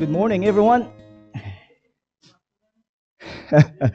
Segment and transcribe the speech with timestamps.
[0.00, 0.90] Good morning, everyone.
[3.50, 3.92] hey,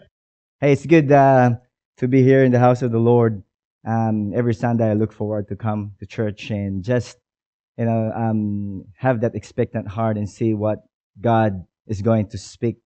[0.62, 1.55] it's good uh,
[1.97, 3.41] to be here in the house of the Lord.
[3.88, 7.18] Um, every Sunday, I look forward to come to church and just,
[7.75, 10.83] you know, um, have that expectant heart and see what
[11.20, 12.78] God is going to speak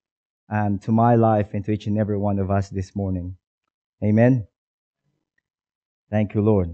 [0.49, 3.35] um, to my life and to each and every one of us this morning.
[4.01, 4.47] Amen.
[6.09, 6.73] Thank you, Lord.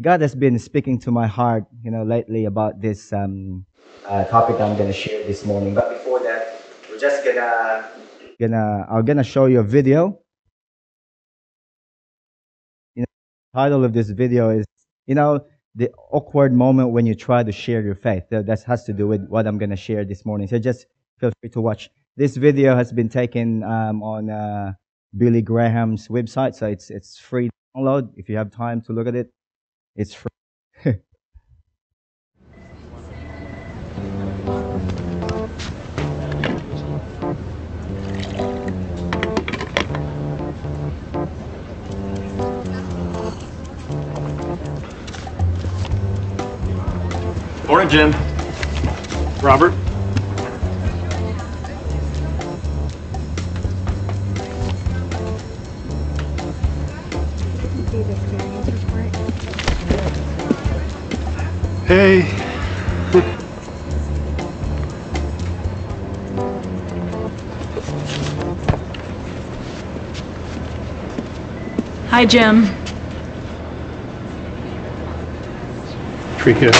[0.00, 3.64] God has been speaking to my heart, you know, lately about this um,
[4.06, 5.74] uh, topic I'm going to share this morning.
[5.74, 7.88] But before that, we're just gonna
[8.40, 10.18] gonna I'm gonna show you a video.
[12.96, 13.06] You know,
[13.52, 14.66] the title of this video is,
[15.06, 18.24] you know, the awkward moment when you try to share your faith.
[18.30, 20.48] That, that has to do with what I'm gonna share this morning.
[20.48, 20.86] So just
[21.20, 21.88] feel free to watch.
[22.16, 24.72] This video has been taken um, on uh,
[25.16, 29.14] Billy Graham's website, so it's it's free download if you have time to look at
[29.14, 29.30] it.
[29.96, 30.28] It's free.
[47.68, 48.12] Morning, Jim.
[49.40, 49.83] Robert.
[61.86, 62.22] Hey.
[72.08, 72.64] Hi, Jim.
[76.38, 76.78] Free gift.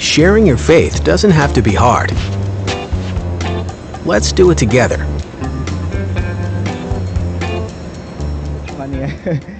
[0.00, 2.12] Sharing your faith doesn't have to be hard.
[4.06, 5.06] Let's do it together.
[8.78, 9.40] funny.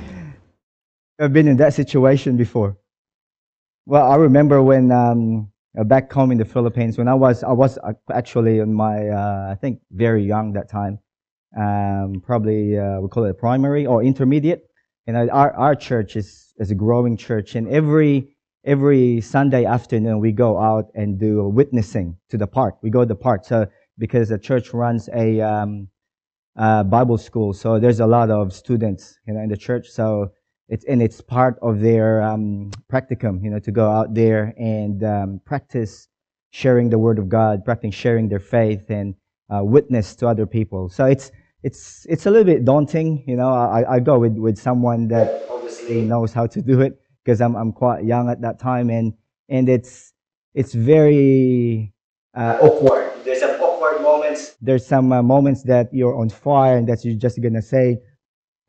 [1.19, 2.77] I've been in that situation before.
[3.87, 7.53] Well, I remember when um, uh, back home in the Philippines, when I was I
[7.53, 10.99] was uh, actually in my uh, I think very young that time,
[11.57, 14.65] um, probably uh, we call it primary or intermediate.
[15.07, 20.31] And our our church is is a growing church, and every every Sunday afternoon we
[20.31, 22.77] go out and do witnessing to the park.
[22.83, 23.67] We go to the park, so
[23.97, 25.89] because the church runs a um,
[26.57, 27.55] uh, Bible school.
[27.55, 29.89] So there's a lot of students, you know, in the church.
[29.89, 30.31] So
[30.69, 35.03] it's and it's part of their um, practicum, you know, to go out there and
[35.03, 36.09] um, practice
[36.51, 39.15] sharing the word of God, practicing sharing their faith and
[39.55, 40.89] uh, witness to other people.
[40.89, 41.31] So it's
[41.63, 43.53] it's it's a little bit daunting, you know.
[43.53, 47.57] I, I go with with someone that obviously knows how to do it because I'm
[47.57, 49.15] I'm quite young at that time, and
[49.49, 50.13] and it's
[50.55, 51.93] it's very
[52.35, 53.13] uh, awkward.
[53.25, 54.57] There's some awkward moments.
[54.61, 57.99] There's some uh, moments that you're on fire and that you're just gonna say,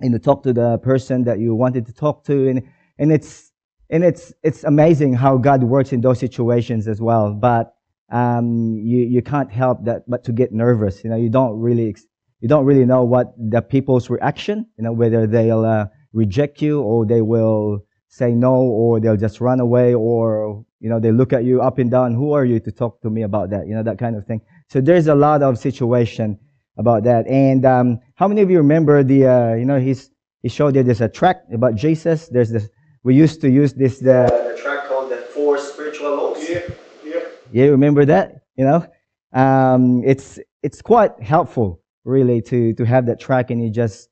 [0.01, 2.63] and to talk to the person that you wanted to talk to, and
[2.97, 3.51] and it's
[3.89, 7.33] and it's it's amazing how God works in those situations as well.
[7.33, 7.73] But
[8.11, 11.03] um, you you can't help that but to get nervous.
[11.03, 11.95] You know, you don't really
[12.39, 14.65] you don't really know what the people's reaction.
[14.77, 19.39] You know, whether they'll uh, reject you or they will say no or they'll just
[19.39, 22.59] run away or you know they look at you up and down who are you
[22.59, 25.13] to talk to me about that you know that kind of thing so there's a
[25.13, 26.37] lot of situation
[26.79, 30.09] about that and um, how many of you remember the uh, you know he's
[30.41, 32.69] he showed you there's a track about jesus there's this
[33.03, 36.61] we used to use this the, the track called the four spiritual laws Yeah,
[37.05, 37.19] yeah.
[37.51, 38.41] yeah, remember that?
[38.57, 38.85] You know,
[39.33, 44.09] um, it's it's quite helpful really to to have that track and you just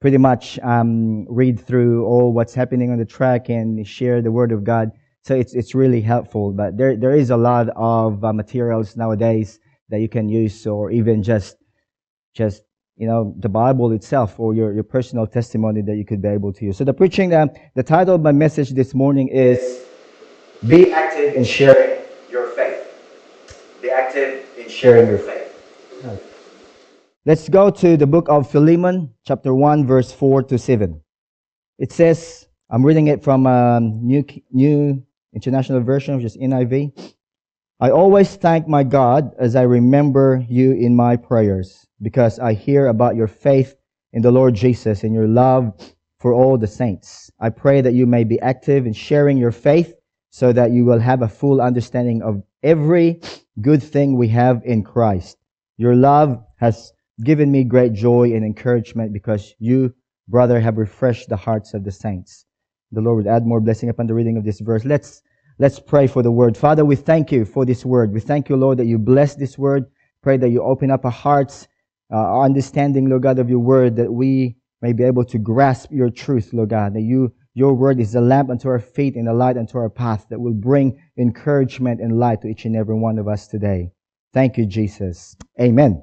[0.00, 4.52] pretty much um, read through all what's happening on the track and share the word
[4.52, 4.90] of God.
[5.22, 6.52] So it's it's really helpful.
[6.52, 9.60] But there there is a lot of uh, materials nowadays
[9.90, 11.56] that you can use, or even just
[12.34, 12.62] just
[12.96, 16.52] you know the Bible itself or your, your personal testimony that you could be able
[16.52, 16.76] to use.
[16.76, 19.84] So the preaching, the title of my message this morning is
[20.66, 22.86] "Be active in sharing your faith."
[23.82, 25.40] Be active in sharing your faith.
[27.26, 31.02] Let's go to the book of Philemon, chapter one, verse four to seven.
[31.78, 35.02] It says, I'm reading it from um, New New
[35.34, 37.14] International Version, which is NIV.
[37.82, 42.88] I always thank my God as I remember you in my prayers because I hear
[42.88, 43.74] about your faith
[44.12, 45.72] in the Lord Jesus and your love
[46.18, 47.30] for all the saints.
[47.40, 49.94] I pray that you may be active in sharing your faith
[50.28, 53.22] so that you will have a full understanding of every
[53.62, 55.38] good thing we have in Christ.
[55.78, 56.92] Your love has
[57.24, 59.94] given me great joy and encouragement because you,
[60.28, 62.44] brother, have refreshed the hearts of the saints.
[62.92, 64.84] The Lord would add more blessing upon the reading of this verse.
[64.84, 65.22] Let's
[65.60, 66.56] Let's pray for the word.
[66.56, 68.14] Father, we thank you for this word.
[68.14, 69.84] We thank you, Lord, that you bless this word.
[70.22, 71.68] Pray that you open up our hearts,
[72.10, 75.92] uh, our understanding, Lord God, of your word, that we may be able to grasp
[75.92, 79.28] your truth, Lord God, that you your word is a lamp unto our feet and
[79.28, 82.94] a light unto our path that will bring encouragement and light to each and every
[82.94, 83.92] one of us today.
[84.32, 85.36] Thank you, Jesus.
[85.60, 86.02] Amen.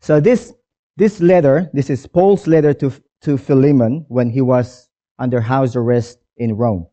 [0.00, 0.52] So this,
[0.96, 2.92] this letter, this is Paul's letter to,
[3.22, 4.88] to Philemon when he was
[5.20, 6.88] under house arrest in Rome.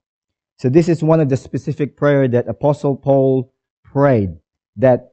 [0.57, 3.53] So this is one of the specific prayer that Apostle Paul
[3.83, 4.29] prayed
[4.77, 5.11] that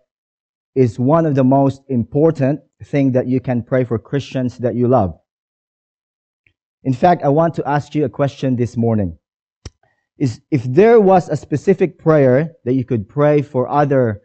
[0.75, 4.89] is one of the most important thing that you can pray for Christians that you
[4.89, 5.19] love.
[6.85, 9.19] In fact, I want to ask you a question this morning.
[10.19, 14.23] Is if there was a specific prayer that you could pray for other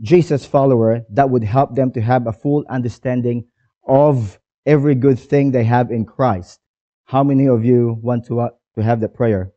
[0.00, 3.46] Jesus follower that would help them to have a full understanding
[3.86, 6.60] of every good thing they have in Christ.
[7.06, 9.52] How many of you want to, uh, to have that prayer?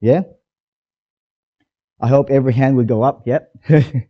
[0.00, 0.22] Yeah?
[2.00, 3.26] I hope every hand will go up.
[3.26, 3.52] Yep.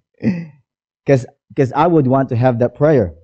[1.06, 3.14] Because because I would want to have that prayer.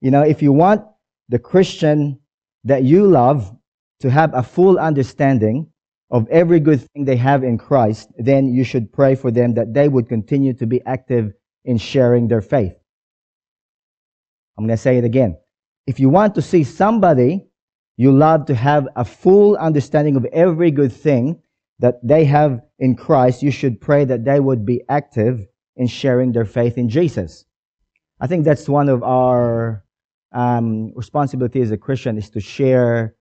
[0.00, 0.84] You know, if you want
[1.28, 2.18] the Christian
[2.64, 3.56] that you love
[4.00, 5.70] to have a full understanding
[6.10, 9.72] of every good thing they have in Christ, then you should pray for them that
[9.72, 11.32] they would continue to be active
[11.64, 12.74] in sharing their faith.
[14.58, 15.38] I'm going to say it again.
[15.86, 17.46] If you want to see somebody
[17.96, 21.40] you love to have a full understanding of every good thing
[21.78, 25.46] that they have in Christ, you should pray that they would be active
[25.76, 27.44] in sharing their faith in Jesus.
[28.20, 29.84] I think that's one of our
[30.32, 33.16] um, responsibilities as a Christian is to share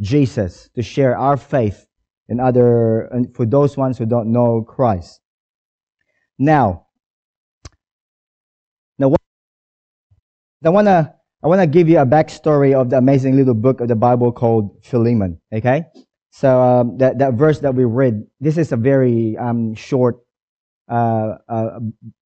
[0.00, 1.86] Jesus, to share our faith
[2.28, 5.20] in other, and for those ones who don't know Christ.
[6.38, 6.86] Now,
[8.98, 9.20] now what,
[10.64, 13.96] I wanna, I wanna give you a backstory of the amazing little book of the
[13.96, 15.40] Bible called Philemon.
[15.52, 15.86] Okay,
[16.36, 20.18] so um, that that verse that we read, this is a very um, short
[20.86, 21.78] uh, uh,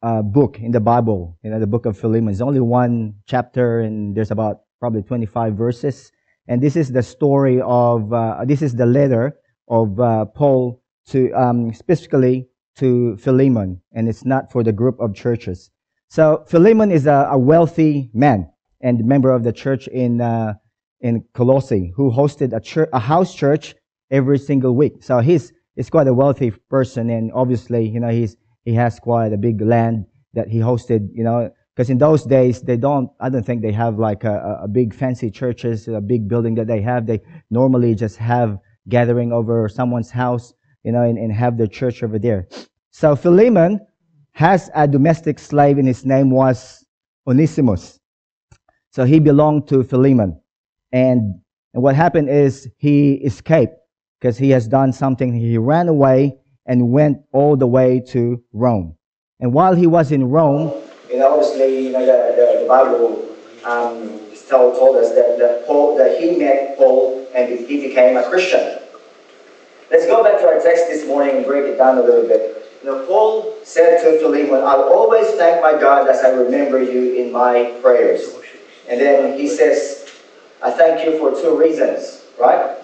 [0.03, 2.33] uh, book in the Bible, you know, the book of Philemon.
[2.33, 6.11] It's only one chapter, and there's about probably 25 verses.
[6.49, 11.31] And this is the story of, uh, this is the letter of uh, Paul to,
[11.31, 12.49] um, specifically
[12.79, 15.71] to Philemon, and it's not for the group of churches.
[16.09, 20.55] So Philemon is a, a wealthy man and member of the church in, uh,
[21.01, 23.77] in Colossae who hosted a, church, a house church
[24.11, 25.03] every single week.
[25.03, 29.33] So he's, he's quite a wealthy person, and obviously, you know, he's, he has quite
[29.33, 33.31] a big land that he hosted, you know, because in those days they don't, I
[33.31, 36.83] don't think they have like a, a big fancy churches, a big building that they
[36.83, 37.07] have.
[37.07, 37.21] They
[37.51, 38.59] normally just have
[38.89, 40.53] gathering over someone's house,
[40.85, 42.49] you know, and, and have their church over there.
[42.91, 43.81] So Philemon
[44.33, 46.85] has a domestic slave and his name was
[47.27, 47.99] Onesimus.
[48.91, 50.41] So he belonged to Philemon.
[50.93, 51.41] And,
[51.73, 53.75] and what happened is he escaped
[54.21, 55.33] because he has done something.
[55.33, 56.37] He ran away
[56.67, 58.97] and went all the way to Rome.
[59.41, 60.73] And while he was in Rome,
[61.11, 63.27] you know, obviously, you know, the, the, the Bible
[63.65, 68.23] um, told, told us that, that, Paul, that he met Paul and he became a
[68.29, 68.79] Christian.
[69.91, 72.57] Let's go back to our text this morning and break it down a little bit.
[72.85, 77.31] Know, Paul said to Philemon, I'll always thank my God as I remember you in
[77.33, 78.35] my prayers.
[78.89, 80.11] And then he says,
[80.63, 82.80] I thank you for two reasons, right?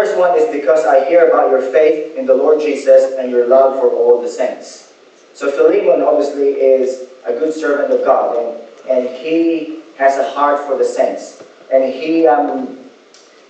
[0.00, 3.46] First one is because I hear about your faith in the Lord Jesus and your
[3.46, 4.94] love for all the saints.
[5.34, 10.66] So Philemon obviously is a good servant of God, and, and he has a heart
[10.66, 11.44] for the saints.
[11.70, 12.78] And he um,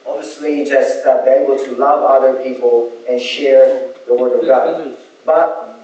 [0.04, 4.98] obviously just uh, be able to love other people and share the Word of God.
[5.24, 5.78] But,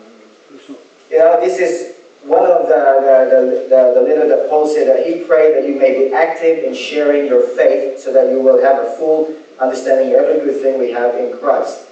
[1.09, 5.07] you know, this is one of the, the, the, the, letter that Paul said that
[5.07, 8.61] he prayed that you may be active in sharing your faith so that you will
[8.61, 11.89] have a full understanding every good thing we have in Christ.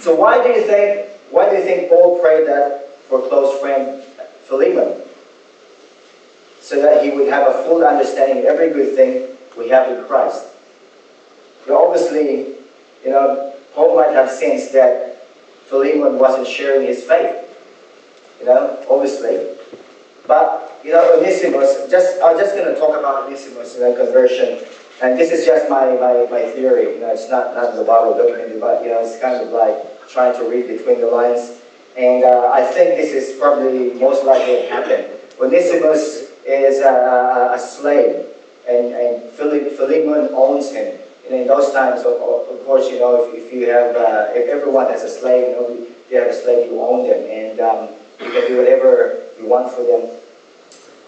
[0.00, 4.02] So why do you think why do you think Paul prayed that for close friend
[4.44, 5.02] Philemon?
[6.60, 10.04] So that he would have a full understanding of every good thing we have in
[10.06, 10.46] Christ.
[11.68, 12.54] Now obviously,
[13.04, 15.26] you know, Paul might have sensed that
[15.66, 17.40] Philemon wasn't sharing his faith.
[18.40, 19.56] You know, obviously.
[20.26, 24.64] But you know, Onesimus, just I'm just gonna talk about Onesimus and you know, conversion
[25.02, 26.94] and this is just my, my, my theory.
[26.94, 29.48] You know, it's not, not in the Bible documented, but you know, it's kind of
[29.50, 31.62] like trying to read between the lines.
[31.96, 35.10] And uh, I think this is probably most likely what happened.
[35.40, 38.26] Onesimus is a, a, slave,
[38.68, 40.98] and, and Philemon owns him.
[41.26, 44.48] And in those times, of, of course, you know, if, if you have, uh, if
[44.48, 47.88] everyone has a slave, you know, you have a slave, you own them, and um,
[48.20, 50.10] you can do whatever you want for them.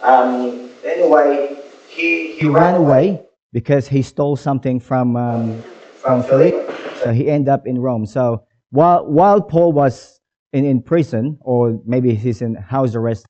[0.02, 5.62] Um, anyway, he, he ran away because he stole something from um,
[5.96, 6.54] from Philip.
[7.02, 8.06] So he ended up in Rome.
[8.06, 10.20] So while while Paul was
[10.52, 13.26] in, in prison, or maybe he's in house arrest,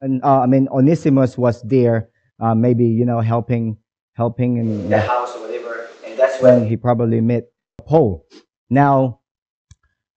[0.00, 3.76] and uh, I mean Onesimus was there, uh, maybe you know helping
[4.14, 7.44] helping in the house or whatever, and that's when he probably met
[7.78, 8.26] Paul.
[8.70, 9.20] Now,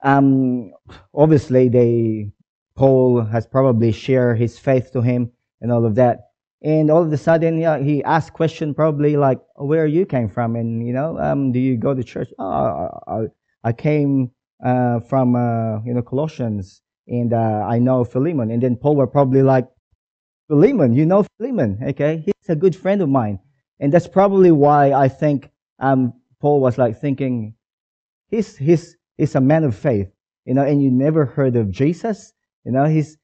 [0.03, 0.71] um,
[1.13, 2.31] obviously, they
[2.75, 6.29] Paul has probably shared his faith to him and all of that.
[6.65, 10.55] And all of a sudden, yeah, he asked question probably like, "Where you came from?"
[10.57, 12.29] And you know, um, do you go to church?
[12.39, 13.19] Oh, I,
[13.63, 14.31] I came
[14.65, 18.51] uh, from uh, you know Colossians, and uh, I know Philemon.
[18.51, 19.67] And then Paul were probably like,
[20.47, 22.23] Philemon, you know Philemon, okay?
[22.25, 23.39] He's a good friend of mine.
[23.79, 27.55] And that's probably why I think um, Paul was like thinking,
[28.29, 30.09] he's, he's, he's a man of faith,
[30.45, 33.17] you know, and you never heard of Jesus, you know, he's,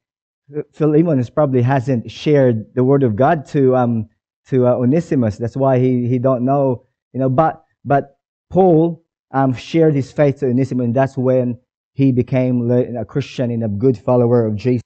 [0.72, 4.08] Philemon probably hasn't shared the word of God to, um,
[4.48, 5.38] to uh, Onesimus.
[5.38, 8.16] That's why he, he don't know, you know, but, but
[8.50, 11.58] Paul, um, shared his faith to Onesimus, and that's when
[11.94, 14.82] he became a Christian and a good follower of Jesus.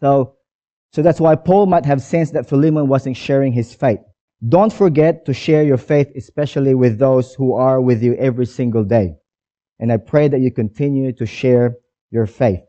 [0.00, 0.36] So,
[0.92, 4.00] so that's why Paul might have sensed that Philemon wasn't sharing his faith.
[4.46, 8.84] Don't forget to share your faith, especially with those who are with you every single
[8.84, 9.14] day.
[9.78, 11.76] And I pray that you continue to share
[12.10, 12.60] your faith.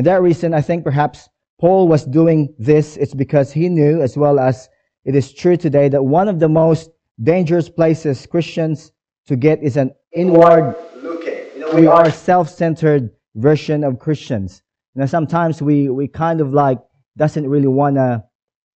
[0.00, 1.28] And that reason, I think perhaps
[1.60, 4.70] Paul was doing this, it's because he knew, as well as
[5.04, 6.88] it is true today, that one of the most
[7.22, 8.92] dangerous places Christians
[9.26, 11.40] to get is an inward looking.
[11.54, 14.62] You know, we are self-centered version of Christians.
[14.94, 16.78] You know, sometimes we, we kind of like
[17.18, 18.24] doesn't really wanna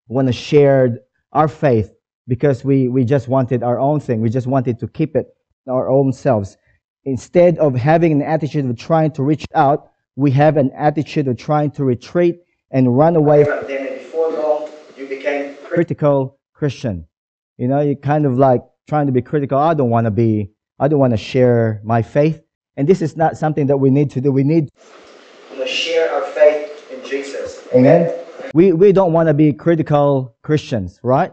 [0.09, 1.01] wanna share
[1.33, 1.93] our faith
[2.29, 4.23] because we, we just wanted our own thing.
[4.23, 5.27] We just wanted to keep it
[5.69, 6.57] our own selves.
[7.05, 9.90] Instead of having an attitude of trying to reach out,
[10.21, 13.87] we have an attitude of trying to retreat and run away from them.
[13.87, 17.07] And before long, you became critical Christian.
[17.57, 19.57] You know, you're kind of like trying to be critical.
[19.59, 22.43] I don't want to be, I don't want to share my faith.
[22.77, 24.31] And this is not something that we need to do.
[24.31, 24.69] We need
[25.57, 27.67] to share our faith in Jesus.
[27.75, 28.15] Amen.
[28.53, 31.33] We, we don't want to be critical Christians, right?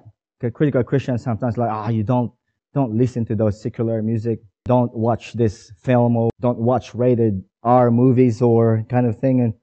[0.53, 2.32] Critical Christians sometimes like, ah, oh, you don't,
[2.74, 4.39] don't listen to those secular music.
[4.63, 9.41] Don't watch this film or don't watch rated R movies or kind of thing.
[9.41, 9.53] And,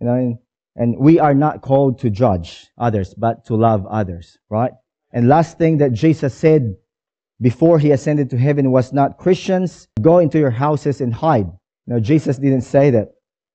[0.00, 0.38] you know, and,
[0.76, 4.72] and we are not called to judge others, but to love others, right?
[5.12, 6.74] And last thing that Jesus said
[7.40, 11.50] before he ascended to heaven was not Christians, go into your houses and hide.
[11.86, 13.08] Know, Jesus didn't say that.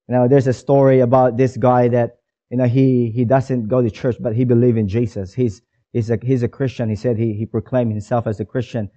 [0.08, 2.18] You know, there's a story about this guy that,
[2.50, 5.34] you know, he, he doesn't go to church, but he believes in Jesus.
[5.34, 5.62] He's,
[5.94, 6.90] he's a, he's a Christian.
[6.90, 8.90] He said he, he proclaimed himself as a Christian.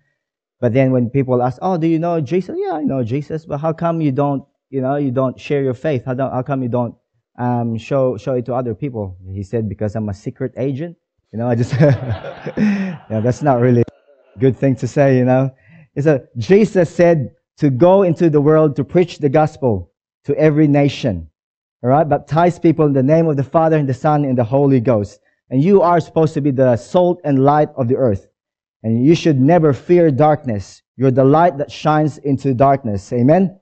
[0.60, 2.56] But then when people ask, oh, do you know Jesus?
[2.58, 5.74] Yeah, I know Jesus, but how come you don't, you know, you don't share your
[5.74, 6.04] faith?
[6.06, 6.94] How, don't, how come you don't,
[7.38, 9.16] um, show, show it to other people?
[9.28, 10.96] He said, because I'm a secret agent.
[11.32, 15.50] You know, I just, yeah, that's not really a good thing to say, you know.
[15.94, 19.92] It's a, Jesus said to go into the world to preach the gospel
[20.24, 21.28] to every nation.
[21.82, 22.08] All right.
[22.08, 25.20] Baptize people in the name of the Father and the Son and the Holy Ghost.
[25.50, 28.28] And you are supposed to be the salt and light of the earth.
[28.82, 30.82] And you should never fear darkness.
[30.96, 33.12] You're the light that shines into darkness.
[33.12, 33.59] Amen.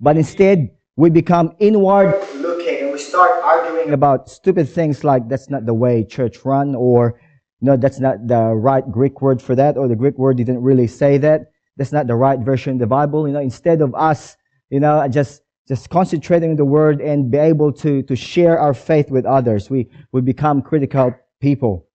[0.00, 5.50] But instead, we become inward looking and we start arguing about stupid things like that's
[5.50, 7.20] not the way church run or
[7.60, 10.86] no, that's not the right Greek word for that, or the Greek word didn't really
[10.86, 11.50] say that.
[11.76, 13.26] That's not the right version of the Bible.
[13.26, 14.36] You know, instead of us,
[14.70, 18.74] you know, just just concentrating on the word and be able to to share our
[18.74, 21.86] faith with others, we we become critical people.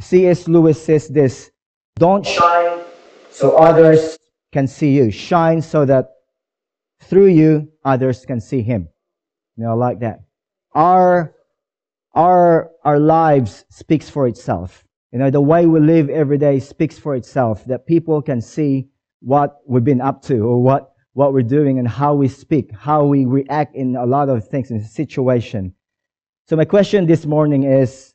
[0.00, 0.48] C.S.
[0.48, 1.50] Lewis says this:
[1.96, 2.80] Don't shine
[3.30, 4.18] so others
[4.52, 5.10] can see you.
[5.10, 6.10] Shine so that
[7.02, 8.88] through you others can see Him.
[9.56, 10.20] You know, like that.
[10.74, 11.34] Our
[12.14, 14.84] our our lives speaks for itself.
[15.12, 18.90] You know, the way we live every day speaks for itself, that people can see
[19.20, 23.04] what we've been up to or what, what we're doing and how we speak, how
[23.04, 25.74] we react in a lot of things in situation.
[26.46, 28.14] So my question this morning is,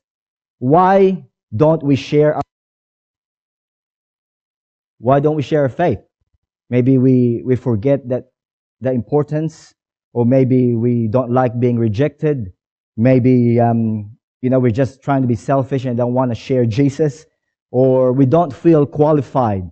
[0.60, 2.42] why don't we share our,
[5.00, 6.00] why don't we share our faith?
[6.70, 8.32] Maybe we, we forget that,
[8.86, 9.74] the importance,
[10.14, 12.54] or maybe we don't like being rejected.
[12.96, 16.66] Maybe, um, you know, we're just trying to be selfish and don't want to share
[16.66, 17.26] Jesus,
[17.72, 19.64] or we don't feel qualified,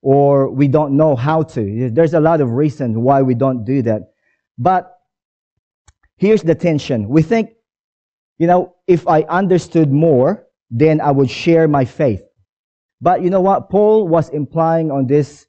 [0.00, 1.90] or we don't know how to.
[1.90, 4.14] There's a lot of reasons why we don't do that.
[4.58, 4.98] But
[6.16, 7.08] here's the tension.
[7.08, 7.50] We think,
[8.38, 12.22] you know, if I understood more, then I would share my faith.
[13.00, 13.68] But you know what?
[13.68, 15.46] Paul was implying on this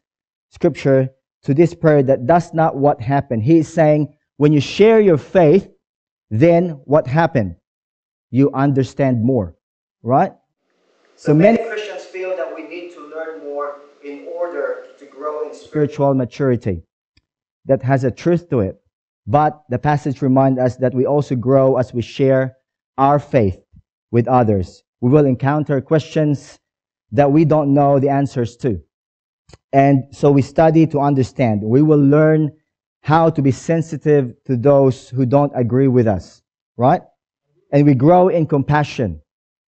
[0.52, 1.10] scripture
[1.44, 3.44] to this prayer that that's not what happened.
[3.44, 5.70] He's saying, when you share your faith,
[6.30, 7.56] then what happened?
[8.34, 9.56] you understand more,
[10.02, 10.34] right?
[11.16, 15.54] So many Christians feel that we need to learn more in order to grow in
[15.54, 16.82] spiritual maturity.
[17.66, 18.82] That has a truth to it.
[19.28, 22.58] But the passage reminds us that we also grow as we share
[22.98, 23.64] our faith
[24.10, 24.84] with others.
[25.00, 26.60] We will encounter questions
[27.12, 28.82] that we don't know the answers to.
[29.72, 31.64] And so we study to understand.
[31.64, 32.52] We will learn
[33.02, 36.42] how to be sensitive to those who don't agree with us,
[36.78, 37.02] right?
[37.72, 39.22] And we grow in compassion.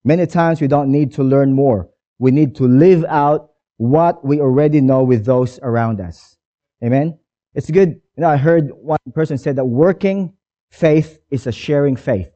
[0.03, 1.89] Many times we don't need to learn more.
[2.19, 6.37] We need to live out what we already know with those around us.
[6.83, 7.17] Amen.
[7.55, 7.89] It's good.
[8.15, 10.33] You know, I heard one person said that working
[10.69, 12.29] faith is a sharing faith.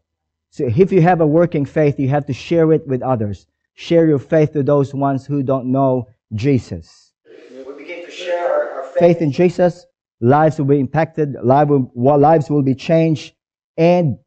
[0.49, 3.47] So if you have a working faith, you have to share it with others.
[3.75, 7.13] Share your faith to those ones who don't know Jesus.
[7.25, 9.85] We begin to share our, our faith in Jesus.
[10.21, 11.35] Lives will be impacted.
[11.43, 13.33] Life will, lives will be changed.
[13.77, 14.17] And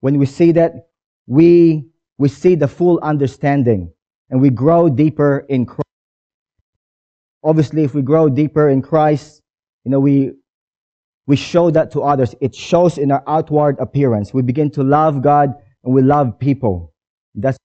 [0.00, 0.88] when we see that,
[1.26, 1.84] we,
[2.18, 3.92] we see the full understanding
[4.30, 5.82] and we grow deeper in Christ.
[7.44, 9.42] Obviously, if we grow deeper in Christ,
[9.84, 10.32] you know, we,
[11.26, 12.34] we show that to others.
[12.40, 14.32] It shows in our outward appearance.
[14.32, 16.92] We begin to love God and we love people.
[17.34, 17.58] That's,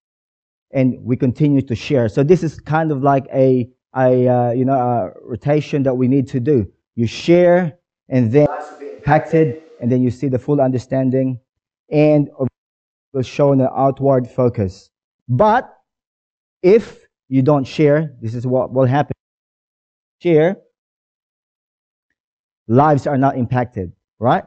[0.72, 2.10] and we continue to share.
[2.10, 6.08] So this is kind of like a, a uh, you know, a rotation that we
[6.08, 6.72] need to do.
[6.96, 8.48] You share and then
[8.82, 11.40] impacted and then you see the full understanding
[11.92, 12.30] and
[13.14, 14.92] will show an outward focus.
[15.28, 15.74] But
[16.62, 19.14] if you don't share, this is what will happen.
[20.22, 20.58] Share,
[22.68, 24.44] lives are not impacted, right?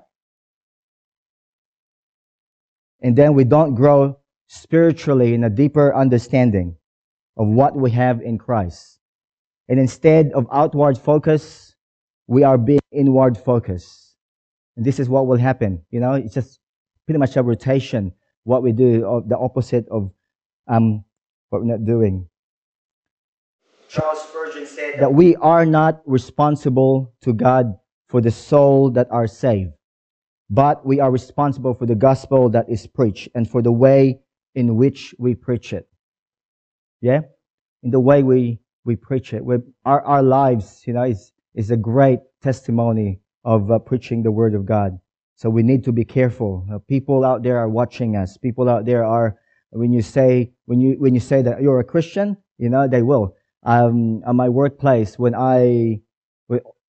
[3.03, 6.77] And then we don't grow spiritually in a deeper understanding
[7.37, 9.00] of what we have in Christ.
[9.71, 11.77] And instead of outward focus,
[12.27, 14.17] we are being inward focused.
[14.77, 15.85] And this is what will happen.
[15.91, 16.59] You know, it's just
[17.07, 18.13] pretty much a rotation.
[18.43, 20.11] What we do, of the opposite of
[20.67, 21.05] um,
[21.51, 22.27] what we're not doing.
[23.89, 29.29] Charles Spurgeon said that we are not responsible to God for the soul that are
[29.29, 29.73] saved,
[30.49, 34.19] but we are responsible for the gospel that is preached and for the way
[34.57, 35.89] in which we preach it.
[37.01, 37.21] Yeah?
[37.85, 38.59] In the way we,
[38.91, 39.45] we preach it.
[39.45, 44.33] we our, our lives, you know, is, is a great testimony of uh, preaching the
[44.41, 44.99] word of God.
[45.37, 46.53] So we need to be careful.
[46.71, 48.37] Uh, people out there are watching us.
[48.37, 49.29] People out there are,
[49.71, 53.03] when you say, when you, when you say that you're a Christian, you know, they
[53.03, 53.37] will.
[53.63, 56.01] Um, at my workplace, when I,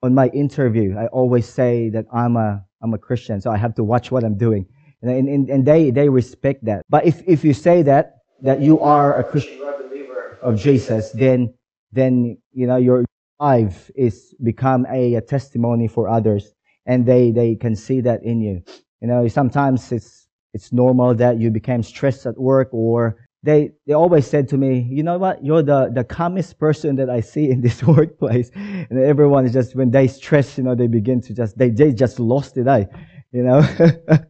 [0.06, 3.76] on my interview, I always say that I'm a, I'm a Christian, so I have
[3.76, 4.66] to watch what I'm doing.
[5.04, 6.82] And, and, and they, they respect that.
[6.90, 8.04] But if, if you say that,
[8.42, 11.54] that you are a Christian, believer of Jesus, then,
[11.92, 13.06] then, you know, your
[13.40, 16.54] life is become a, a testimony for others
[16.86, 18.62] and they, they can see that in you.
[19.02, 23.94] You know, sometimes it's, it's normal that you became stressed at work or they, they
[23.94, 25.44] always said to me, you know what?
[25.44, 28.52] You're the, the calmest person that I see in this workplace.
[28.54, 31.92] And everyone is just, when they stress, you know, they begin to just, they, they
[31.92, 32.68] just lost it.
[32.68, 32.88] I,
[33.32, 33.62] you know,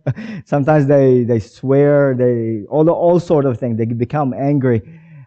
[0.45, 3.78] sometimes they, they swear, they, all, all sort of things.
[3.78, 4.82] They become angry.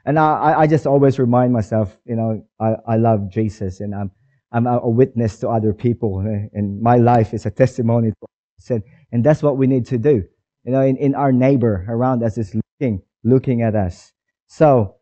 [0.07, 4.11] And I, I just always remind myself, you know, I, I love Jesus and I'm,
[4.53, 6.21] I'm a witness to other people.
[6.53, 8.17] And my life is a testimony to
[8.59, 10.25] said, and that's what we need to do.
[10.65, 14.13] You know, in, in our neighbor around us is looking looking at us.
[14.47, 14.97] So,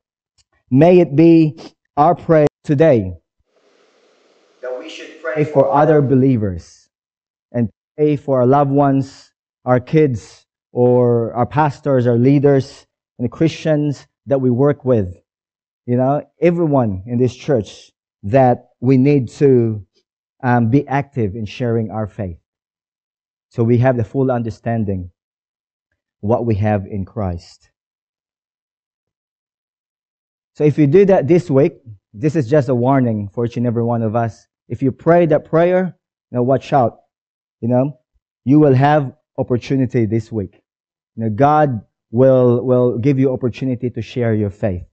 [0.70, 1.58] may it be
[1.96, 3.14] our prayer today
[4.62, 6.88] that we should pray for other believers
[7.52, 9.32] and pray for our loved ones,
[9.64, 12.86] our kids, or our pastors, our leaders,
[13.18, 15.16] and the Christians that we work with.
[15.86, 17.90] You know, everyone in this church
[18.22, 19.84] that we need to
[20.42, 22.38] um, be active in sharing our faith.
[23.50, 25.10] So we have the full understanding
[26.20, 27.70] what we have in Christ.
[30.54, 31.74] So if you do that this week,
[32.14, 34.46] this is just a warning for each and every one of us.
[34.68, 35.96] If you pray that prayer,
[36.30, 37.00] you watch out.
[37.60, 37.98] You know,
[38.44, 40.62] you will have opportunity this week.
[41.16, 41.80] You know, God
[42.12, 44.84] will, will give you opportunity to share your faith.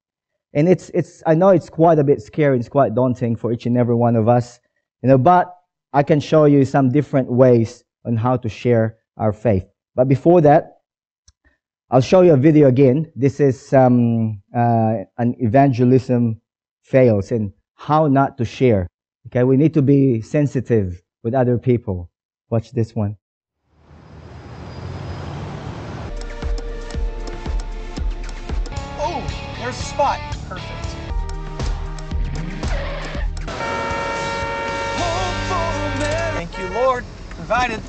[0.53, 2.57] And it's, it's, I know it's quite a bit scary.
[2.57, 4.59] It's quite daunting for each and every one of us.
[5.03, 5.55] You know, but
[5.93, 9.65] I can show you some different ways on how to share our faith.
[9.95, 10.77] But before that,
[11.91, 13.11] I'll show you a video again.
[13.15, 16.41] This is um, uh, an evangelism
[16.83, 18.87] fails and how not to share.
[19.27, 22.09] Okay, we need to be sensitive with other people.
[22.49, 23.18] Watch this one.
[29.99, 30.21] Spot.
[30.47, 30.85] Perfect.
[36.35, 37.03] Thank you, Lord.
[37.31, 37.81] Provided.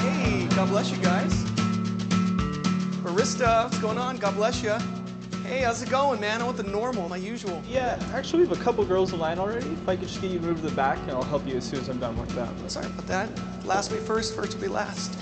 [0.00, 1.32] Hey, God bless you guys.
[3.04, 4.16] Barista, what's going on?
[4.16, 5.01] God bless you.
[5.44, 6.40] Hey, how's it going, man?
[6.40, 7.60] I want the normal, my usual.
[7.68, 9.66] Yeah, actually, we have a couple girls in line already.
[9.66, 11.64] If I could just get you moved to the back, and I'll help you as
[11.64, 12.54] soon as I'm done with them.
[12.68, 13.28] Sorry about that.
[13.66, 15.18] Last will be first, first will be last.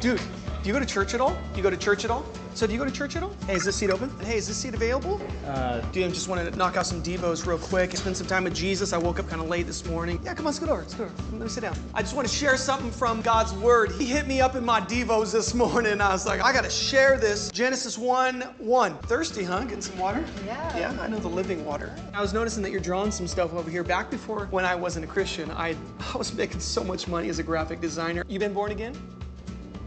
[0.00, 0.22] Dude,
[0.64, 1.36] Do you go to church at all?
[1.52, 2.24] Do you go to church at all?
[2.54, 3.34] So do you go to church at all?
[3.46, 4.08] Hey, is this seat open?
[4.20, 5.20] Hey, is this seat available?
[5.46, 7.94] Uh, do you just want to knock out some devos real quick?
[7.94, 8.94] Spend some time with Jesus.
[8.94, 10.18] I woke up kind of late this morning.
[10.24, 10.82] Yeah, come on, scoot over.
[10.88, 11.14] Scoot over.
[11.32, 11.76] Let me sit down.
[11.92, 13.92] I just want to share something from God's Word.
[13.92, 16.00] He hit me up in my devos this morning.
[16.00, 17.50] I was like, I got to share this.
[17.50, 18.98] Genesis 1 1.
[19.00, 19.64] Thirsty, huh?
[19.64, 20.24] Getting some water?
[20.46, 20.78] Yeah.
[20.78, 21.94] Yeah, I know the living water.
[22.14, 23.84] I was noticing that you're drawing some stuff over here.
[23.84, 25.76] Back before when I wasn't a Christian, I,
[26.14, 28.24] I was making so much money as a graphic designer.
[28.28, 28.96] You been born again?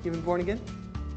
[0.03, 0.61] You been born again?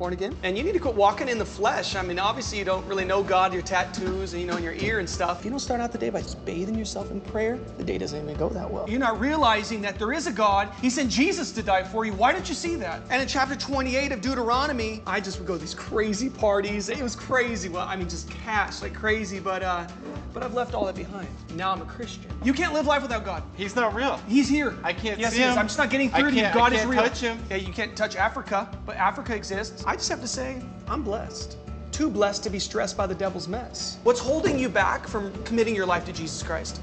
[0.01, 0.35] Born again?
[0.45, 1.95] And you need to quit walking in the flesh.
[1.95, 4.73] I mean, obviously you don't really know God, your tattoos, and you know, in your
[4.73, 5.41] ear and stuff.
[5.41, 7.99] If you don't start out the day by just bathing yourself in prayer, the day
[7.99, 8.89] doesn't even go that well.
[8.89, 10.71] You're not realizing that there is a God.
[10.81, 12.15] He sent Jesus to die for you.
[12.15, 13.03] Why don't you see that?
[13.11, 16.89] And in chapter 28 of Deuteronomy, I just would go to these crazy parties.
[16.89, 17.69] It was crazy.
[17.69, 19.87] Well, I mean, just cash like crazy, but uh,
[20.33, 21.29] but I've left all that behind.
[21.57, 22.31] Now I'm a Christian.
[22.43, 23.43] You can't live life without God.
[23.55, 24.19] He's not real.
[24.29, 24.79] He's here.
[24.83, 25.53] I can't yes, see he is.
[25.53, 25.59] him.
[25.59, 26.43] I'm just not getting I through to you.
[26.43, 27.03] can't- I God is can't real.
[27.03, 27.39] touch him.
[27.51, 29.85] Yeah, you can't touch Africa, but Africa exists.
[29.90, 31.57] I just have to say, I'm blessed.
[31.90, 33.98] Too blessed to be stressed by the devil's mess.
[34.05, 36.81] What's holding you back from committing your life to Jesus Christ?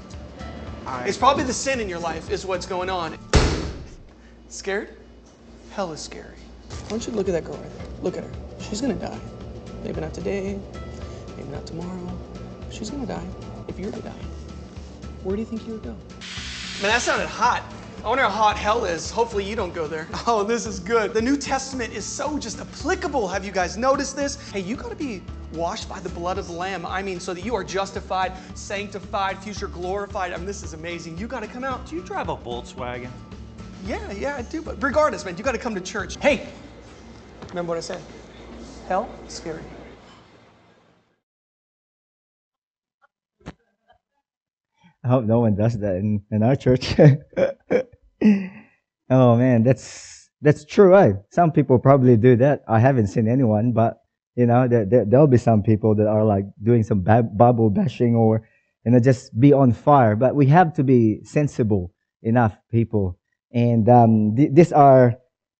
[1.06, 3.18] It's probably the sin in your life, is what's going on.
[4.50, 4.94] Scared?
[5.70, 6.36] Hell is scary.
[6.68, 7.86] Why don't you look at that girl right there.
[8.02, 8.30] Look at her.
[8.60, 9.18] She's gonna die.
[9.84, 10.58] Maybe not today,
[11.34, 12.18] maybe not tomorrow.
[12.70, 13.26] She's gonna die.
[13.68, 14.22] If you were to die,
[15.22, 15.96] where do you think you would go?
[16.82, 17.62] Man, that sounded hot.
[18.04, 19.10] I wonder how hot hell is.
[19.10, 20.06] Hopefully, you don't go there.
[20.26, 21.12] Oh, this is good.
[21.12, 23.26] The New Testament is so just applicable.
[23.26, 24.36] Have you guys noticed this?
[24.50, 26.86] Hey, you got to be washed by the blood of the Lamb.
[26.86, 30.32] I mean, so that you are justified, sanctified, future glorified.
[30.32, 31.18] I mean, this is amazing.
[31.18, 31.86] You got to come out.
[31.86, 33.10] Do you drive a Volkswagen?
[33.84, 34.62] Yeah, yeah, I do.
[34.62, 36.16] But regardless, man, you got to come to church.
[36.20, 36.48] Hey,
[37.48, 38.02] remember what I said?
[38.86, 39.62] Hell, scary.
[45.04, 46.94] I hope no one does that in, in our church.
[49.10, 51.14] oh man, that's that's true, right?
[51.30, 52.62] Some people probably do that.
[52.68, 53.98] I haven't seen anyone, but
[54.34, 57.70] you know, there, there there'll be some people that are like doing some bab- Bible
[57.70, 58.48] bashing or
[58.84, 60.16] you know just be on fire.
[60.16, 63.18] But we have to be sensible enough, people.
[63.52, 65.14] And um, th- these are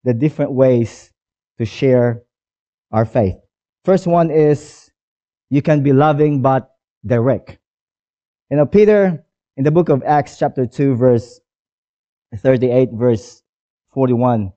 [0.04, 1.12] the different ways
[1.58, 2.22] to share
[2.92, 3.36] our faith.
[3.84, 4.90] First one is
[5.50, 6.70] you can be loving but
[7.04, 7.58] direct.
[8.50, 9.24] You know, Peter
[9.58, 11.40] in the book of Acts, chapter 2, verse
[12.34, 13.42] 38, verse
[13.92, 14.52] 41.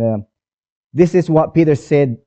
[0.00, 0.18] uh,
[0.94, 2.18] this is what Peter said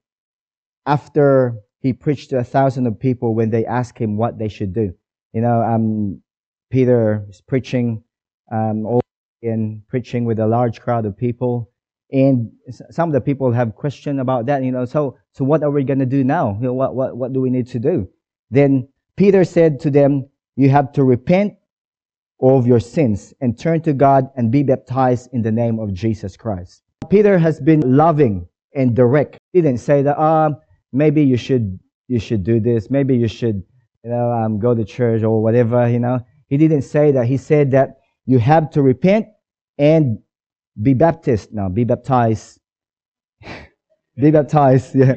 [0.86, 4.74] after he preached to a thousand of people when they asked him what they should
[4.74, 4.94] do.
[5.32, 6.22] You know, um,
[6.70, 8.04] Peter is preaching,
[8.52, 9.02] um, all
[9.42, 11.72] and preaching with a large crowd of people.
[12.12, 12.52] And
[12.90, 15.86] some of the people have question about that, you know, so, so what are we
[15.86, 16.58] going to do now?
[16.60, 18.10] You know, what, what, what do we need to do?
[18.50, 21.54] Then Peter said to them, you have to repent
[22.42, 26.36] of your sins and turn to God and be baptized in the name of Jesus
[26.36, 26.82] Christ.
[27.10, 29.38] Peter has been loving and direct.
[29.54, 30.58] He didn't say that, um,
[30.92, 32.90] maybe you should, you should do this.
[32.90, 33.64] Maybe you should,
[34.04, 36.20] you know, um, go to church or whatever, you know.
[36.48, 37.28] He didn't say that.
[37.28, 39.28] He said that you have to repent
[39.78, 40.20] and
[40.82, 41.54] be baptized.
[41.54, 42.60] Now, be baptized.
[44.18, 45.16] be baptized, yeah.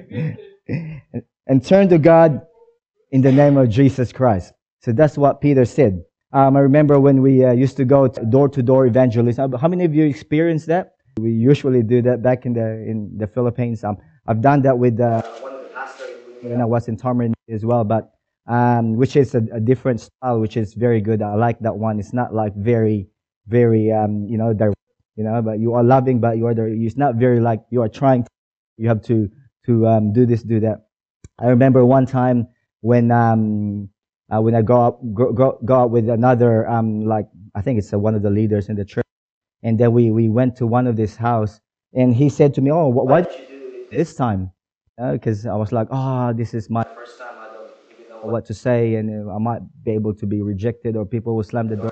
[1.46, 2.42] and turn to God
[3.10, 4.52] in the name of Jesus Christ.
[4.80, 6.02] So that's what Peter said.
[6.34, 9.52] Um, I remember when we uh, used to go door to door evangelism.
[9.52, 10.96] How many of you experienced that?
[11.20, 13.84] We usually do that back in the in the Philippines.
[13.84, 16.10] Um, I've done that with uh, one of the pastors
[16.42, 18.14] when I was in Tarman as well, but
[18.48, 21.22] um, which is a, a different style, which is very good.
[21.22, 22.00] I like that one.
[22.00, 23.06] It's not like very,
[23.46, 24.76] very, um, you know, direct,
[25.14, 27.80] you know, but you are loving, but you are the, it's not very like you
[27.80, 28.24] are trying.
[28.24, 28.30] To,
[28.76, 29.30] you have to
[29.66, 30.86] to um, do this, do that.
[31.38, 32.48] I remember one time
[32.80, 33.88] when um,
[34.34, 37.78] uh, when I go up go, go, go out with another um, like I think
[37.78, 39.06] it's uh, one of the leaders in the church,
[39.62, 41.60] and then we we went to one of this house,
[41.92, 44.50] and he said to me, "Oh, wh- why did you do it this time?"
[44.98, 47.34] Because I was like, "Oh, this is my first time.
[47.38, 50.42] I don't even know what to say, and uh, I might be able to be
[50.42, 51.90] rejected, or people will slam the door."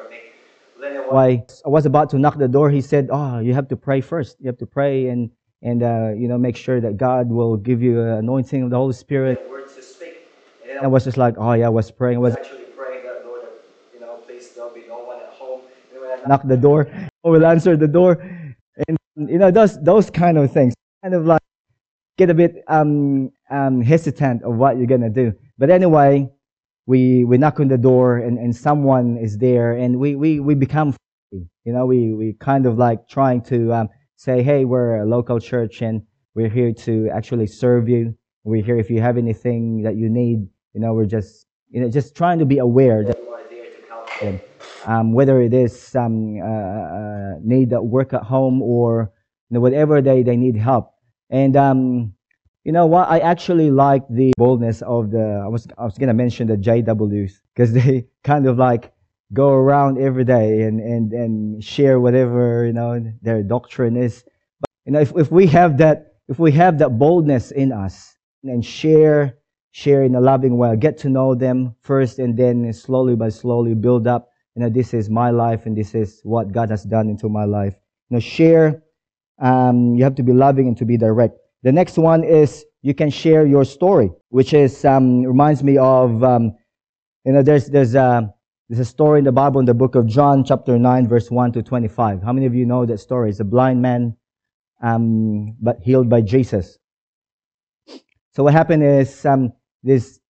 [1.10, 4.00] Why I was about to knock the door, he said, "Oh, you have to pray
[4.00, 4.36] first.
[4.40, 5.30] You have to pray and
[5.62, 8.76] and uh, you know make sure that God will give you an anointing of the
[8.76, 10.14] Holy Spirit." Words to speak.
[10.61, 12.16] And I was just like, "Oh yeah," I was praying.
[12.16, 13.42] I was actually praying that Lord,
[13.94, 15.62] you know, please there'll be no one at home.
[15.92, 16.88] And when I knock the door,
[17.24, 18.18] I will answer the door,
[18.88, 21.42] and you know those those kind of things, kind of like
[22.18, 25.32] get a bit um um hesitant of what you're gonna do.
[25.58, 26.28] But anyway,
[26.86, 30.54] we we knock on the door and, and someone is there and we, we, we
[30.54, 30.94] become
[31.30, 31.48] friendly.
[31.64, 35.38] you know we, we kind of like trying to um, say hey we're a local
[35.38, 36.02] church and
[36.34, 40.46] we're here to actually serve you we're here if you have anything that you need
[40.74, 43.18] you know we're just you know just trying to be aware that
[44.20, 44.40] them
[44.84, 49.12] um, whether it is some uh, uh, need that work at home or
[49.48, 50.92] you know, whatever they, they need help
[51.30, 52.14] and um,
[52.64, 53.08] you know what?
[53.08, 56.56] I actually like the boldness of the, I was, I was going to mention the
[56.56, 58.92] JWs because they kind of like
[59.32, 64.24] go around every day and, and, and share whatever, you know, their doctrine is.
[64.60, 68.14] But, you know, if, if we have that, if we have that boldness in us
[68.44, 69.38] and share,
[69.72, 73.74] share in a loving way, get to know them first and then slowly by slowly
[73.74, 77.08] build up, you know, this is my life and this is what God has done
[77.08, 77.74] into my life.
[78.10, 78.82] You know, share,
[79.40, 81.38] um, you have to be loving and to be direct.
[81.62, 86.22] The next one is you can share your story, which is um, reminds me of
[86.22, 86.54] um,
[87.24, 88.32] you know there's there's a
[88.68, 91.52] there's a story in the Bible in the book of John, chapter nine, verse one
[91.52, 92.22] to twenty five.
[92.22, 93.30] How many of you know that story?
[93.30, 94.16] It's a blind man,
[94.82, 96.78] um, but healed by Jesus.
[98.34, 99.52] So what happened is um,
[99.82, 100.20] this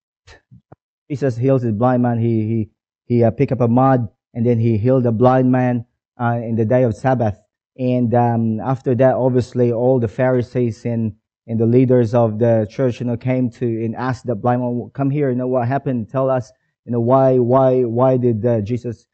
[1.11, 2.19] Jesus heals this blind man.
[2.19, 2.71] He he
[3.05, 5.85] he uh, picked up a mud and then he healed a blind man
[6.21, 7.39] uh, in the day of Sabbath.
[7.79, 11.15] And um, after that, obviously, all the Pharisees and
[11.47, 14.91] and the leaders of the church, you know, came to and asked the blind man,
[14.95, 16.09] "Come here, you know what happened?
[16.11, 16.53] Tell us,
[16.85, 19.07] you know, why, why, why did uh, Jesus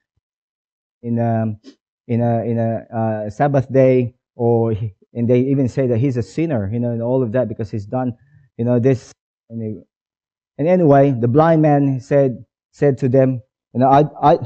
[1.03, 1.61] in a um,
[2.07, 4.75] in a in a uh, Sabbath day, or
[5.15, 7.71] and they even say that he's a sinner, you know, and all of that because
[7.71, 8.17] he's done,
[8.57, 9.13] you know, this.
[9.51, 9.85] And,
[10.59, 13.43] and anyway, the blind man said said to them,
[13.73, 14.39] you know, I I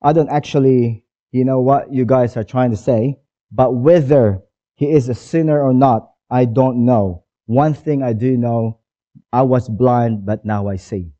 [0.00, 3.18] I don't actually, you know, what you guys are trying to say,
[3.50, 4.42] but whether
[4.74, 7.24] he is a sinner or not, I don't know.
[7.46, 8.78] One thing I do know,
[9.32, 11.12] I was blind, but now I see.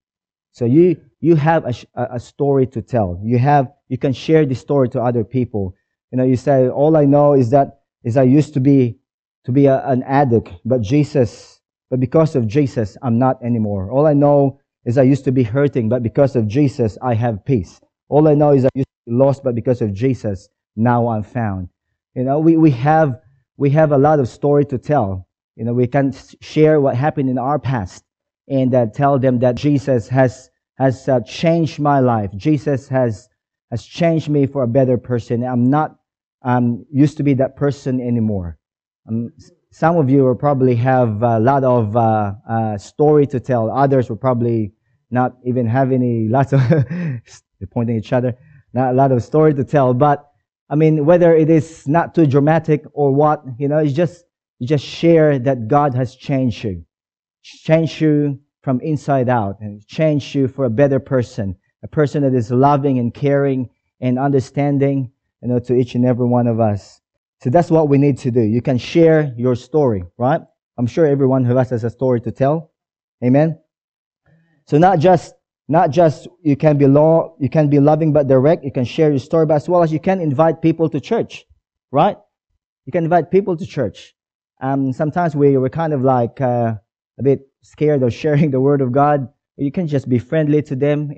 [0.53, 3.21] So you, you have a, a story to tell.
[3.25, 5.75] You have, you can share the story to other people.
[6.13, 8.99] You know, you say, all I know is that, is I used to be,
[9.45, 11.58] to be a, an addict, but Jesus,
[11.91, 13.91] but because of Jesus, I'm not anymore.
[13.91, 17.45] All I know is I used to be hurting, but because of Jesus, I have
[17.45, 17.81] peace.
[18.09, 21.23] All I know is I used to be lost, but because of Jesus, now I'm
[21.23, 21.69] found.
[22.15, 23.21] You know, we, we have
[23.57, 25.27] we have a lot of story to tell.
[25.57, 28.05] You know, we can share what happened in our past
[28.47, 32.31] and uh, tell them that Jesus has has uh, changed my life.
[32.37, 33.29] Jesus has
[33.71, 35.45] has changed me for a better person.
[35.45, 35.97] I'm not
[36.43, 38.59] um, used to be that person anymore.
[39.09, 39.33] Um,
[39.71, 43.71] some of you will probably have a lot of uh, uh story to tell.
[43.71, 44.73] Others will probably
[45.11, 46.61] not even have any lots of
[47.71, 48.37] pointing each other.
[48.73, 50.29] Not a lot of story to tell, but
[50.71, 54.25] I mean, whether it is not too dramatic or what, you know, it's just,
[54.59, 56.85] you just share that God has changed you.
[57.43, 61.57] Changed you from inside out and changed you for a better person.
[61.83, 65.11] A person that is loving and caring and understanding,
[65.43, 67.01] you know, to each and every one of us.
[67.41, 68.41] So that's what we need to do.
[68.41, 70.41] You can share your story, right?
[70.77, 72.73] I'm sure everyone who has a story to tell.
[73.25, 73.59] Amen.
[74.67, 75.35] So not just
[75.69, 79.11] not just you can be law, you can be loving but direct, you can share
[79.11, 81.45] your story, but as well as you can invite people to church,
[81.93, 82.17] right?
[82.87, 84.15] You can invite people to church.
[84.61, 86.75] Um, sometimes we, we're kind of like uh,
[87.19, 89.29] a bit scared of sharing the word of God.
[89.57, 91.13] You can just be friendly to them.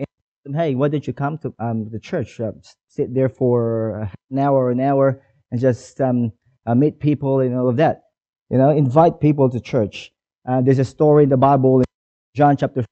[0.45, 2.41] And, hey, why did you come to um, the church?
[2.41, 2.53] Uh,
[2.89, 6.33] sit there for an hour or an hour and just um,
[6.67, 8.03] uh, meet people and all of that.
[8.51, 10.13] You know, invite people to church.
[10.49, 11.85] Uh, there's a story in the Bible in
[12.35, 12.85] John chapter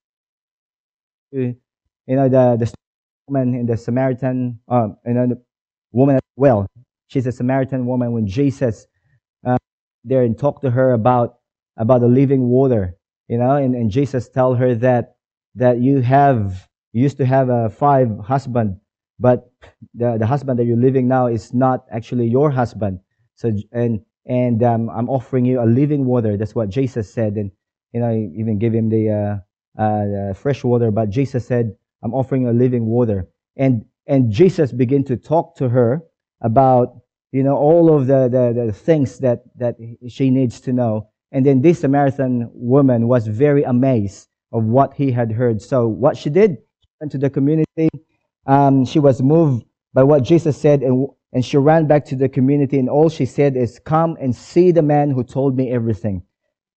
[1.33, 1.55] you
[2.07, 2.73] know, the, the
[3.27, 5.42] woman in the Samaritan, um, you know, the
[5.92, 6.66] woman well.
[7.09, 8.87] She's a Samaritan woman when Jesus
[9.47, 9.57] uh,
[10.05, 11.37] there and talked to her about
[11.77, 12.97] about the living water,
[13.29, 15.16] you know, and, and Jesus tell her that
[15.55, 18.81] that you have you used to have a five husband,
[19.18, 19.50] but
[19.94, 23.00] the the husband that you're living now is not actually your husband.
[23.35, 26.37] So and and um, I'm offering you a living water.
[26.37, 27.50] That's what Jesus said, and
[27.92, 29.11] you know, even give him the
[29.78, 33.28] uh, uh, fresh water, but Jesus said, I'm offering a living water.
[33.57, 36.02] And, and Jesus began to talk to her
[36.40, 37.00] about,
[37.33, 39.76] you know, all of the, the, the things that, that
[40.09, 41.11] she needs to know.
[41.33, 45.61] And then this Samaritan woman was very amazed of what he had heard.
[45.61, 46.59] So what she did,
[47.00, 47.88] went to the community.
[48.48, 52.28] Um, she was moved by what Jesus said and, and she ran back to the
[52.28, 56.22] community and all she said is, come and see the man who told me everything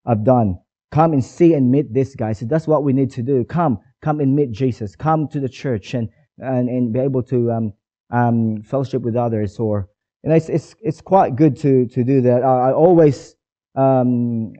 [0.05, 0.60] I've done.
[0.91, 2.34] Come and see and meet this guy.
[2.34, 3.45] So that's what we need to do.
[3.45, 4.95] Come, come and meet Jesus.
[4.95, 7.73] Come to the church and, and, and be able to, um,
[8.10, 9.88] um, fellowship with others or,
[10.23, 12.43] and it's, it's, it's quite good to, to do that.
[12.43, 13.36] I, I always,
[13.75, 14.53] um,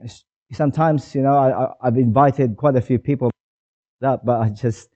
[0.52, 3.30] sometimes, you know, I, I've invited quite a few people
[4.02, 4.88] up, but I just,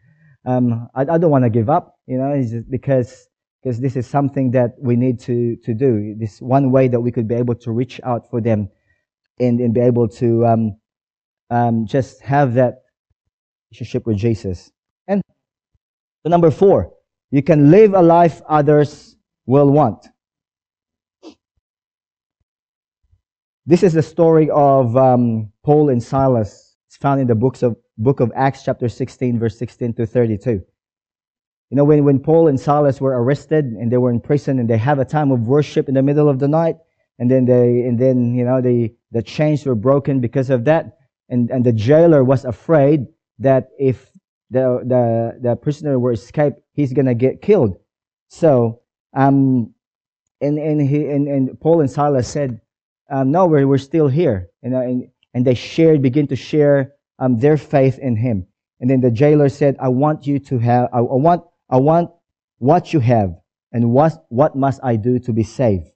[0.46, 3.28] um, I, I don't want to give up, you know, because,
[3.62, 6.14] because this is something that we need to, to do.
[6.18, 8.68] This one way that we could be able to reach out for them
[9.40, 10.78] and, and be able to, um,
[11.50, 12.82] um, just have that
[13.70, 14.70] relationship with Jesus.
[15.06, 15.22] And
[16.24, 16.92] the number four,
[17.30, 19.16] you can live a life others
[19.46, 20.06] will want.
[23.68, 26.76] This is the story of um, Paul and Silas.
[26.86, 30.64] It's found in the books of book of Acts, chapter 16, verse 16 to 32.
[31.70, 34.70] You know, when, when Paul and Silas were arrested and they were in prison and
[34.70, 36.76] they have a time of worship in the middle of the night,
[37.18, 40.98] and then they, and then, you know, the, the chains were broken because of that.
[41.28, 43.06] And, and the jailer was afraid
[43.40, 44.12] that if
[44.50, 47.78] the, the, the prisoner were escaped, he's gonna get killed.
[48.28, 49.74] So, um,
[50.40, 52.60] and, and he, and, and Paul and Silas said,
[53.10, 54.50] um, no, we're, we're still here.
[54.62, 58.46] You know, and, and they shared, begin to share, um, their faith in him.
[58.78, 62.10] And then the jailer said, I want you to have, I, I want, I want
[62.58, 63.34] what you have
[63.72, 65.88] and what, what must I do to be saved?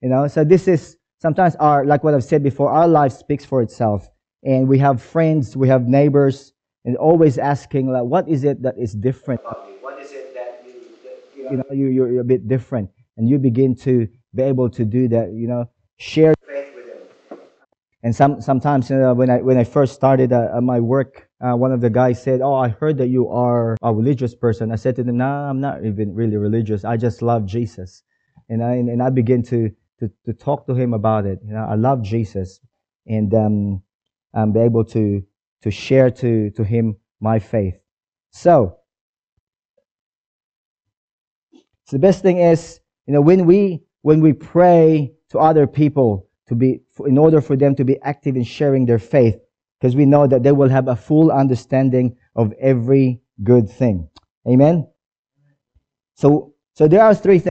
[0.00, 3.44] You know, so this is sometimes our, like what I've said before, our life speaks
[3.44, 4.08] for itself.
[4.42, 6.54] And we have friends, we have neighbors,
[6.86, 9.42] and always asking, like, what is it that is different?
[9.44, 12.90] What is it that you, that, you know, you, you're, you're a bit different?
[13.18, 17.38] And you begin to be able to do that, you know, share faith with them.
[18.02, 21.54] And some, sometimes you know, when I, when I first started uh, my work, uh,
[21.54, 24.70] one of the guys said, Oh, I heard that you are a religious person.
[24.70, 26.84] I said to them, No, I'm not even really religious.
[26.84, 28.02] I just love Jesus.
[28.48, 31.38] And I, and I began to, to, to talk to him about it.
[31.46, 32.60] You know, I love Jesus
[33.06, 33.82] and, um,
[34.52, 35.24] be able to,
[35.62, 37.74] to share to, to him my faith.
[38.32, 38.76] So,
[41.52, 46.28] so the best thing is, you know, when we, when we pray to other people
[46.48, 49.36] to be, in order for them to be active in sharing their faith,
[49.80, 54.08] because we know that they will have a full understanding of every good thing.
[54.46, 54.86] Amen.
[56.16, 57.50] So, so there are three things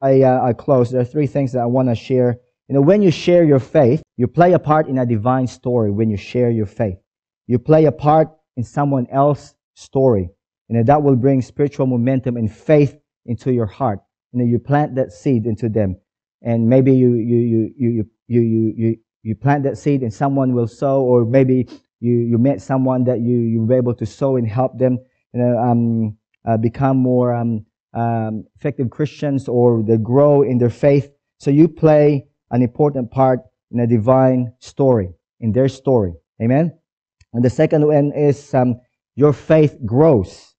[0.00, 0.90] I, uh, I close.
[0.90, 2.38] There are three things that I want to share.
[2.68, 5.90] You know, when you share your faith, you play a part in a divine story
[5.90, 6.98] when you share your faith.
[7.46, 10.30] You play a part in someone else's story.
[10.68, 14.00] Know, that will bring spiritual momentum and faith into your heart.
[14.32, 15.96] You know, you plant that seed into them.
[16.42, 20.54] And maybe you, you, you, you, you, you, you, you plant that seed and someone
[20.54, 21.66] will sow, or maybe
[21.98, 25.00] you, you met someone that you, you were able to sow and help them,
[25.34, 30.70] you know, um, uh, become more, um, um, effective Christians or they grow in their
[30.70, 31.10] faith.
[31.40, 33.40] So you play an important part
[33.72, 35.10] in a divine story,
[35.40, 36.14] in their story.
[36.40, 36.78] Amen.
[37.32, 38.80] And the second one is um,
[39.16, 40.54] your faith grows.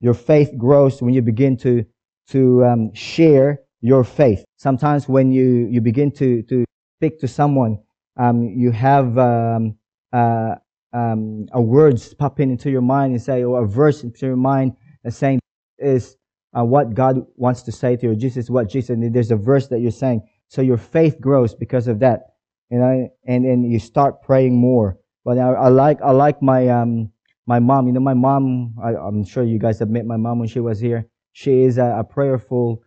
[0.00, 1.84] Your faith grows when you begin to
[2.28, 4.44] to um, share your faith.
[4.56, 6.64] Sometimes when you you begin to to
[7.00, 7.78] speak to someone,
[8.18, 9.74] um, you have um,
[10.12, 10.54] uh,
[10.92, 14.76] um, a words popping into your mind and say, or a verse into your mind
[15.08, 15.40] saying
[15.78, 16.18] is
[16.54, 18.14] uh, what God wants to say to you.
[18.14, 20.28] Jesus, what Jesus, and there's a verse that you're saying.
[20.48, 22.34] So your faith grows because of that,
[22.70, 24.98] you know, and and you start praying more.
[25.24, 27.10] But I, I like I like my um
[27.46, 27.86] my mom.
[27.86, 28.74] You know, my mom.
[28.82, 31.06] I, am sure you guys have met my mom when she was here.
[31.32, 32.82] She is a, a prayerful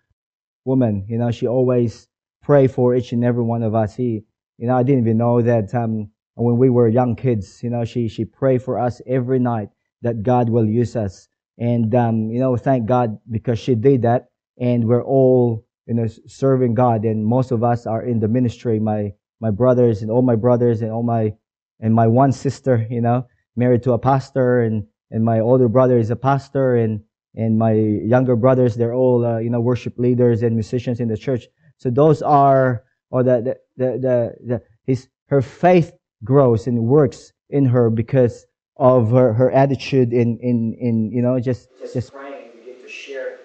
[0.65, 1.07] woman.
[1.09, 2.07] You know, she always
[2.43, 3.95] pray for each and every one of us.
[3.95, 4.23] He,
[4.57, 7.63] you know, I didn't even know that um when we were young kids.
[7.63, 9.69] You know, she she prayed for us every night
[10.01, 14.29] that God will use us and, um, you know, thank God because she did that.
[14.59, 17.03] And we're all, you know, serving God.
[17.05, 18.79] And most of us are in the ministry.
[18.79, 21.33] My, my brothers and all my brothers and all my,
[21.79, 25.97] and my one sister, you know, married to a pastor and, and my older brother
[25.97, 27.01] is a pastor and,
[27.35, 31.17] and my younger brothers, they're all, uh, you know, worship leaders and musicians in the
[31.17, 31.45] church.
[31.77, 35.91] So those are, or the, the, the, the, the his, her faith
[36.23, 38.45] grows and works in her because
[38.77, 42.81] of her, her attitude in, in, in, you know, just, just, just praying and begin
[42.81, 43.39] to share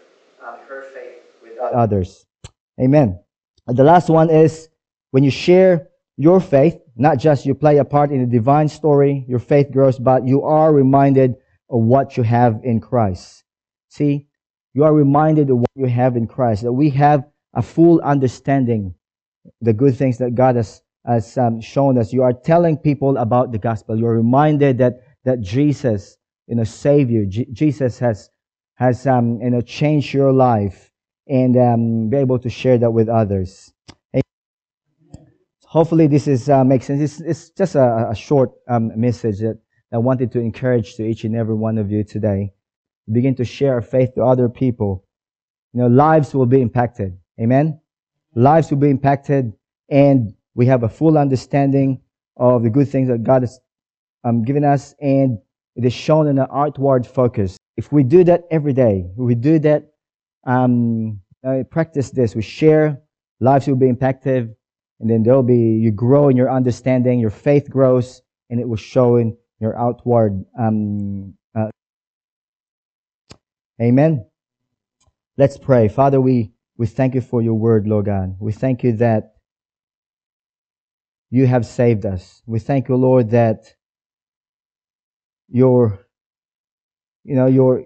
[0.47, 2.27] um, her faith with others.
[2.81, 3.19] Amen.
[3.67, 4.69] And the last one is
[5.11, 9.25] when you share your faith, not just you play a part in the divine story,
[9.29, 11.37] your faith grows, but you are reminded
[11.71, 13.45] of what you have in Christ.
[13.91, 14.27] See,
[14.75, 17.25] you are reminded of what you have in Christ, that we have
[17.59, 18.83] a full understanding
[19.69, 20.71] the good things that God has,
[21.05, 22.13] has um, shown us.
[22.13, 23.99] You are telling people about the gospel.
[23.99, 24.95] You're reminded that
[25.25, 26.17] that Jesus,
[26.47, 26.65] you know.
[26.65, 28.31] J- Jesus has,
[28.75, 30.91] has, um, you know, changed your life
[31.27, 33.73] and, um, be able to share that with others.
[35.77, 37.03] Hopefully this is, uh, makes sense.
[37.03, 39.59] It's, it's just a, a short, um, message that
[39.93, 42.53] I wanted to encourage to each and every one of you today.
[43.11, 45.05] Begin to share faith to other people.
[45.75, 47.19] You know, lives will be impacted.
[47.41, 47.81] Amen.
[48.35, 49.53] Lives will be impacted
[49.89, 52.01] and we have a full understanding
[52.37, 53.61] of the good things that God has
[54.25, 55.39] um, given us, and
[55.77, 57.57] it is shown in an outward focus.
[57.77, 59.93] If we do that every day, we do that,
[60.47, 63.01] um, uh, practice this, we share,
[63.41, 64.55] lives will be impacted,
[65.01, 68.77] and then there'll be, you grow in your understanding, your faith grows, and it will
[68.77, 70.45] show in your outward.
[70.59, 71.71] Um, uh,
[73.81, 74.27] amen.
[75.37, 75.87] Let's pray.
[75.87, 78.37] Father, we, we thank you for your word, Lord God.
[78.39, 79.35] We thank you that
[81.29, 82.41] you have saved us.
[82.47, 83.75] We thank you, Lord, that
[85.49, 86.07] your,
[87.25, 87.85] you know, your,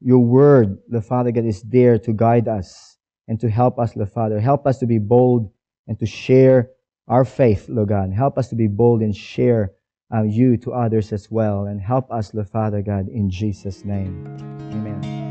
[0.00, 2.96] your word, the Father God, is there to guide us
[3.26, 4.38] and to help us, the Father.
[4.40, 5.50] Help us to be bold
[5.88, 6.70] and to share
[7.08, 8.12] our faith, Lord God.
[8.12, 9.72] Help us to be bold and share
[10.14, 11.64] uh, you to others as well.
[11.64, 14.26] And help us, the Father God, in Jesus' name.
[14.70, 15.21] Amen.